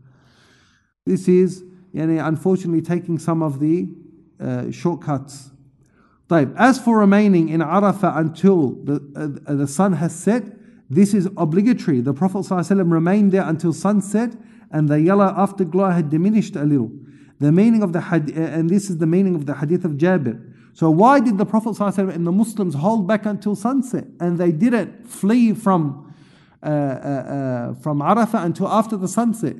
[1.04, 3.88] This is, yani, unfortunately, taking some of the
[4.39, 5.51] uh, shortcuts.
[6.29, 6.53] طيب.
[6.57, 10.43] As for remaining in Arafah until the, uh, the sun has set,
[10.89, 12.01] this is obligatory.
[12.01, 14.35] The Prophet ﷺ remained there until sunset
[14.71, 16.91] and the yellow afterglow had diminished a little.
[17.39, 19.93] The meaning of the hadith, uh, and this is the meaning of the hadith of
[19.93, 20.53] Jabir.
[20.73, 24.51] So why did the Prophet ﷺ and the Muslims hold back until sunset and they
[24.51, 26.13] didn't flee from
[26.63, 29.55] uh, uh, uh, from Arafah until after the sunset?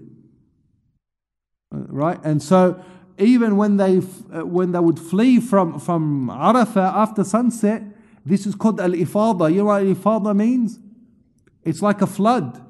[1.74, 2.84] Uh, right, and so
[3.19, 7.83] even when they uh, when they would flee from from Arafah after sunset,
[8.25, 9.51] this is called al ifada.
[9.51, 10.79] You know what al ifada means?
[11.65, 12.61] It's like a flood.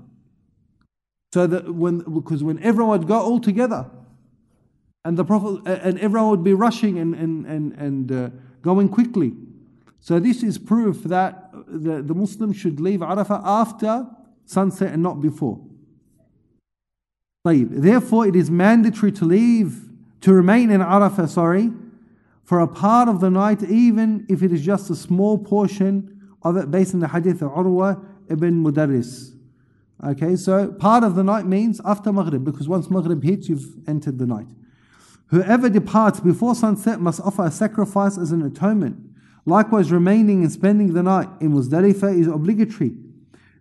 [1.32, 3.90] So that when because when everyone would go all together,
[5.04, 8.30] and the Prophet and everyone would be rushing and and and and uh,
[8.62, 9.32] going quickly.
[10.00, 14.06] So this is proof that the, the Muslim should leave Arafah after
[14.44, 15.60] sunset and not before.
[17.44, 19.91] Therefore, it is mandatory to leave
[20.22, 21.70] to remain in Arafah, sorry,
[22.44, 26.56] for a part of the night, even if it is just a small portion of
[26.56, 29.34] it, based on the hadith of Urwa ibn Mudarris.
[30.04, 34.18] Okay, so part of the night means after Maghrib, because once Maghrib hits, you've entered
[34.18, 34.48] the night.
[35.26, 38.96] Whoever departs before sunset must offer a sacrifice as an atonement.
[39.46, 42.92] Likewise, remaining and spending the night in Muzdalifah is obligatory.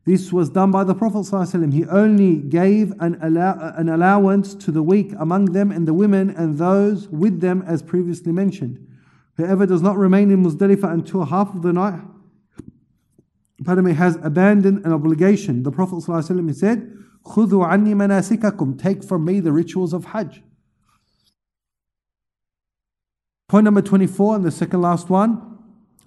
[0.06, 1.72] This was done by the Prophet ﷺ.
[1.72, 6.30] He only gave an, allow- an allowance to the weak among them and the women
[6.30, 8.86] and those with them as previously mentioned.
[9.36, 12.00] Whoever does not remain in Muzdalifah until half of the night,
[13.64, 15.64] pardon me, has abandoned an obligation.
[15.64, 16.92] The Prophet ﷺ said,
[17.24, 20.40] خُذُوا عَنِّي مَنَاسِكَكُمْ Take from me the rituals of Hajj.
[23.48, 25.49] Point number 24 and the second last one.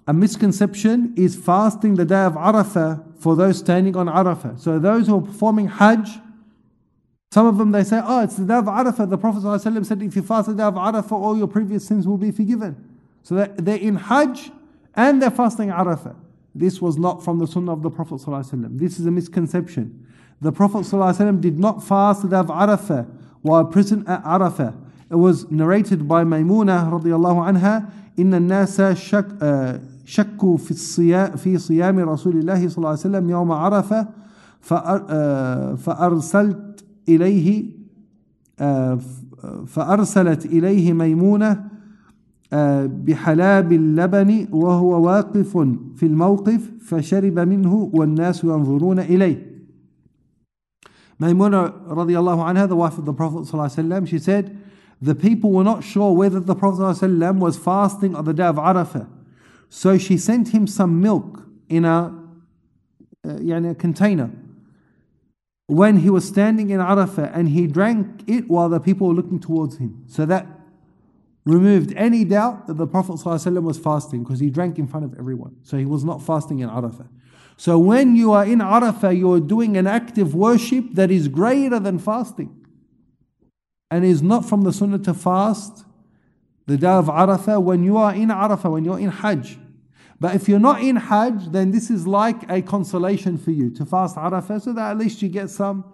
[0.06, 4.58] A misconception is fasting the day of Arafah for those standing on Arafah.
[4.58, 6.18] So those who are performing Hajj,
[7.30, 9.08] some of them they say, oh, it's the day of Arafah.
[9.08, 12.08] The Prophet ﷺ said, if you fast the day of Arafah, all your previous sins
[12.08, 12.98] will be forgiven.
[13.22, 14.50] So they're in Hajj
[14.94, 16.16] and they're fasting Arafah.
[16.54, 18.78] This was not from the Sunnah of the Prophet ﷺ.
[18.78, 20.08] This is a misconception.
[20.40, 23.06] The Prophet ﷺ did not fast the day of Arafah
[23.42, 24.74] while present at Arafah.
[25.10, 29.38] It was narrated by Maymuna radiallahu anha, إن الناس شك,
[30.05, 34.07] شكوا في الصيام في صيام رسول الله صلى الله عليه وسلم يوم عرفة
[35.75, 37.65] فأرسلت إليه
[39.67, 41.63] فأرسلت إليه ميمونة
[42.85, 45.57] بحلاب اللبن وهو واقف
[45.95, 49.55] في الموقف فشرب منه والناس ينظرون إليه
[51.17, 54.61] Maimuna radiallahu anha, the wife of the Prophet ﷺ, she said,
[55.01, 58.57] The people were not sure whether the Prophet ﷺ was fasting on the day of
[58.57, 59.07] Arafah.
[59.69, 62.13] So she sent him some milk in a,
[63.27, 64.31] uh, a container.
[65.67, 69.39] When he was standing in Arafah and he drank it while the people were looking
[69.39, 70.03] towards him.
[70.07, 70.45] So that
[71.45, 75.17] removed any doubt that the Prophet ﷺ was fasting because he drank in front of
[75.17, 75.55] everyone.
[75.63, 77.07] So he was not fasting in Arafah.
[77.57, 81.79] So when you are in Arafah, you are doing an active worship that is greater
[81.79, 82.65] than fasting.
[83.89, 85.84] And is not from the sunnah to fast
[86.65, 89.59] the day of Arafah when you are in Arafah, when you're in Hajj.
[90.19, 93.85] But if you're not in Hajj, then this is like a consolation for you to
[93.85, 95.85] fast Arafah so that at least you get some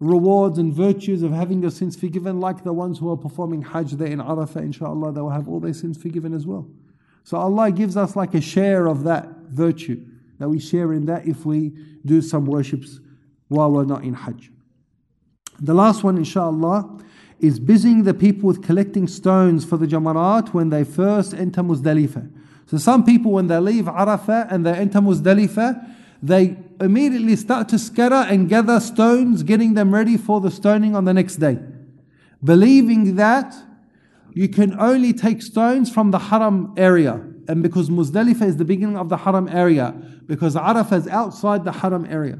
[0.00, 3.92] rewards and virtues of having your sins forgiven, like the ones who are performing Hajj
[3.92, 6.68] there in Arafah, inshallah, they will have all their sins forgiven as well.
[7.24, 10.04] So Allah gives us like a share of that virtue
[10.38, 11.72] that we share in that if we
[12.04, 12.98] do some worships
[13.46, 14.50] while we're not in Hajj.
[15.60, 16.98] The last one, inshallah,
[17.42, 22.30] is busying the people with collecting stones for the Jamarat when they first enter Muzdalifah.
[22.66, 27.78] So some people, when they leave Arafah and they enter Muzdalifah, they immediately start to
[27.78, 31.58] scatter and gather stones, getting them ready for the stoning on the next day.
[32.42, 33.54] Believing that
[34.32, 37.20] you can only take stones from the haram area.
[37.48, 39.94] and because Muzdalifah is the beginning of the Haram area,
[40.26, 42.38] because Arafah is outside the Haram area.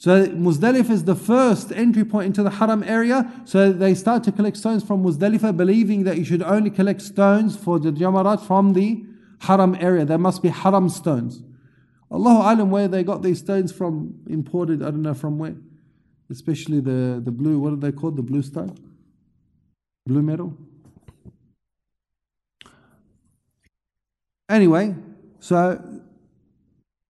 [0.00, 3.32] So Muzdalifah is the first entry point into the Haram area.
[3.44, 7.56] So they start to collect stones from Muzdalifah, believing that you should only collect stones
[7.56, 9.04] for the Jamarat from the
[9.40, 10.04] Haram area.
[10.04, 11.42] There must be Haram stones.
[12.12, 15.56] Allahu Alam where they got these stones from, imported, I don't know from where.
[16.30, 18.16] Especially the, the blue, what are they called?
[18.16, 18.76] The blue stone?
[20.06, 20.56] Blue metal?
[24.48, 24.94] Anyway,
[25.40, 25.97] so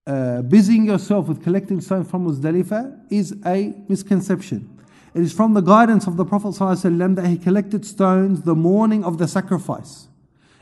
[0.07, 4.69] uh, busying yourself with collecting stones from Muzdalifah is a misconception.
[5.13, 9.05] It is from the guidance of the Prophet ﷺ that he collected stones the morning
[9.05, 10.07] of the sacrifice.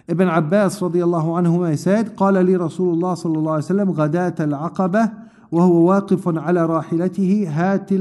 [0.07, 5.11] Ibn Abbas radiallahu anhu said, قال لي رسول الله صلى الله عليه وسلم غداة العقبة
[5.51, 7.91] وهو واقف على راحلته هات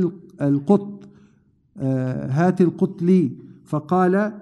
[0.40, 1.08] القط
[2.30, 3.32] هات القط لي
[3.64, 4.32] فقال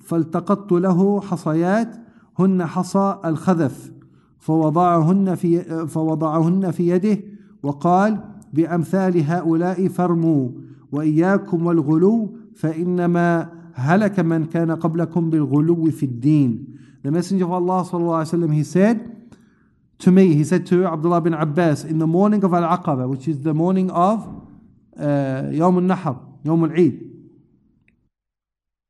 [0.00, 1.96] فالتقطت له حصيات
[2.38, 3.92] هن حصى الخذف
[4.43, 7.17] فوضعهن في فوضعهن في يده
[7.63, 8.19] وقال
[8.53, 10.49] بأمثال هؤلاء فرموا
[10.91, 16.65] وإياكم والغلو فإنما هلك من كان قبلكم بالغلو في الدين
[17.05, 19.13] The Messenger of Allah صلى الله عليه وسلم he said
[19.99, 23.41] to me, he said to Abdullah bin Abbas in the morning of Al-Aqaba, which is
[23.41, 24.27] the morning of
[24.99, 25.03] uh,
[25.59, 26.99] Yawm al-Nahr, Yawm al-Eid,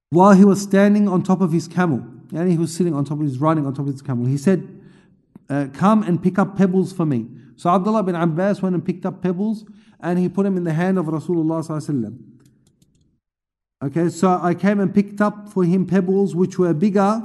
[0.10, 3.20] while he was standing on top of his camel, and he was sitting on top
[3.20, 4.68] of his, riding on top of his camel, he said,
[5.50, 7.28] uh, come and pick up pebbles for me.
[7.56, 9.66] So Abdullah bin Abbas went and picked up pebbles
[10.00, 12.18] and he put them in the hand of Rasulullah
[13.84, 17.22] Okay, so I came and picked up for him pebbles which were bigger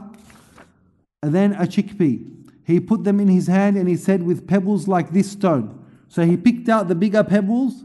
[1.23, 2.25] than a chickpea.
[2.65, 5.85] He put them in his hand and he said, with pebbles like this stone.
[6.09, 7.85] So he picked out the bigger pebbles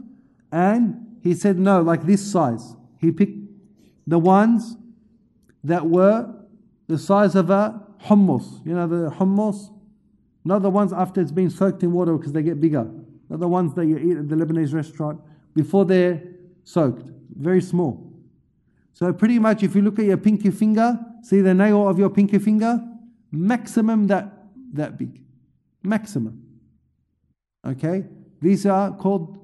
[0.52, 2.76] and he said, no, like this size.
[2.98, 3.38] He picked
[4.06, 4.76] the ones
[5.62, 6.34] that were
[6.86, 8.64] the size of a hummus.
[8.66, 9.70] You know the hummus?
[10.44, 12.90] Not the ones after it's been soaked in water because they get bigger.
[13.28, 15.20] Not the ones that you eat at the Lebanese restaurant
[15.54, 16.22] before they're
[16.64, 17.08] soaked.
[17.36, 18.12] Very small.
[18.92, 22.10] So pretty much if you look at your pinky finger, see the nail of your
[22.10, 22.80] pinky finger,
[23.32, 24.30] maximum that
[24.74, 25.22] that big.
[25.82, 26.42] Maximum.
[27.66, 28.04] Okay?
[28.40, 29.38] These are called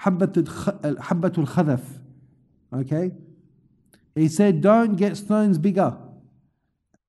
[0.00, 1.82] habbatul uh, khadaf.
[2.72, 3.12] Okay?
[4.14, 5.96] He said, don't get stones bigger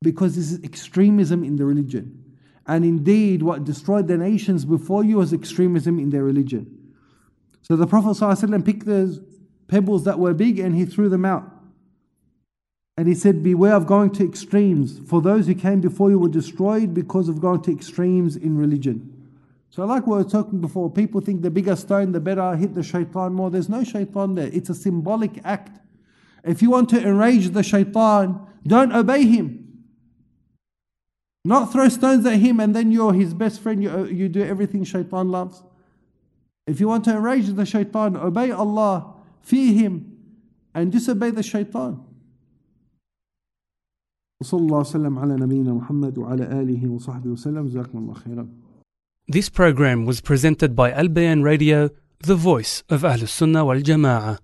[0.01, 2.20] because this is extremism in the religion.
[2.67, 6.77] And indeed, what destroyed the nations before you was extremism in their religion.
[7.61, 9.23] So the Prophet ﷺ picked the
[9.67, 11.49] pebbles that were big and he threw them out.
[12.97, 16.29] And he said, Beware of going to extremes, for those who came before you were
[16.29, 19.21] destroyed because of going to extremes in religion.
[19.69, 22.83] So, like we were talking before, people think the bigger stone, the better hit the
[22.83, 23.49] shaitan more.
[23.49, 24.49] There's no shaitan there.
[24.51, 25.79] It's a symbolic act.
[26.43, 29.60] If you want to enrage the shaitan, don't obey him.
[31.44, 34.82] Not throw stones at him and then you're his best friend, you, you do everything
[34.84, 35.62] shaitan loves.
[36.66, 40.18] If you want to enrage the shaitan, obey Allah, fear him,
[40.74, 42.02] and disobey the shaitan.
[44.42, 48.48] وصلى الله وسلم على نبينا محمد وعلى آله وصحبه وسلم جزاكم الله خيرا
[49.28, 51.90] This program was presented by Al Bayan Radio,
[52.20, 54.34] the voice of Ahlus Sunnah wal Jama'ah.